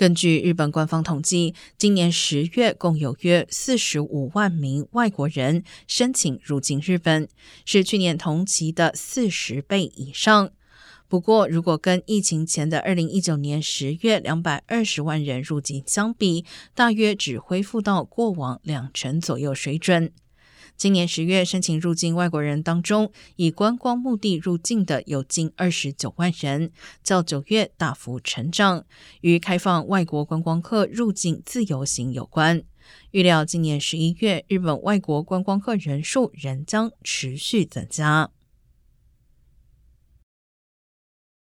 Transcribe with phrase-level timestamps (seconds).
[0.00, 7.28] 根据日本官方统计，今年十月共有约四十五万名外国人申请入境日本，
[7.66, 10.52] 是去年同期的四十倍以上。
[11.06, 20.10] 不过，如果跟疫情前的二零一九年十月两百二十万人入境相比，大约只恢复到过往两成左右水准。
[20.80, 26.72] 今年十月申请入境外国人当中，以观光目的入境的有近二十九万人，
[27.04, 28.86] 较九月大幅成长，
[29.20, 32.62] 与开放外国观光客入境自由行有关。
[33.10, 38.30] 预料今年十一月日本外国观光客人数仍将持续增加。